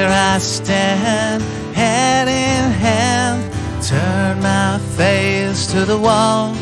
[0.00, 1.42] Here I stand,
[1.74, 6.56] hand in hand, turn my face to the wall.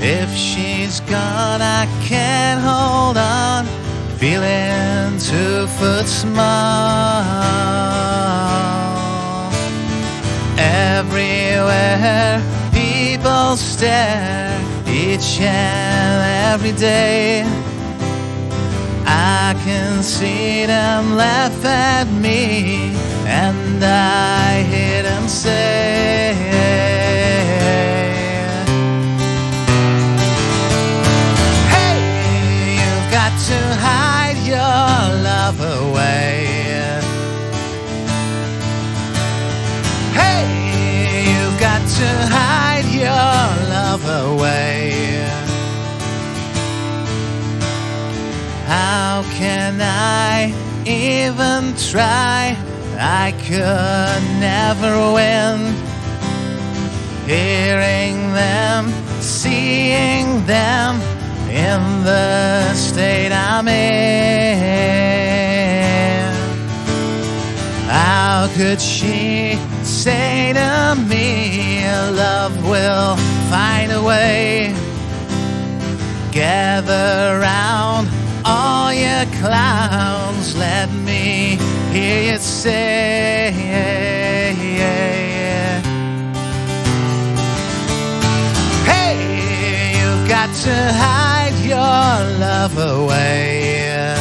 [0.00, 3.66] If she's gone, I can't hold on,
[4.16, 7.20] feeling two foot small.
[10.56, 12.40] Everywhere
[12.72, 14.58] people stare,
[14.88, 17.73] each and every day.
[19.64, 22.92] Can see them laugh at me,
[23.26, 26.34] and I hear them say,
[31.72, 34.13] Hey, you've got to hide
[49.32, 50.52] can I
[50.86, 52.56] even try?
[52.96, 55.74] I could never win.
[57.26, 61.00] Hearing them, seeing them
[61.48, 64.84] in the state I'm in.
[67.88, 73.16] How could she say to me, Love will
[73.50, 74.74] find a way?
[76.32, 78.08] Gather round
[78.44, 81.58] all your clowns, let me
[81.92, 83.50] hear you say,
[88.84, 94.14] Hey, you've got to hide your love away.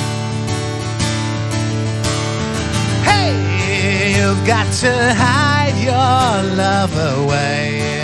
[3.03, 8.02] Hey, you've got to hide your love away.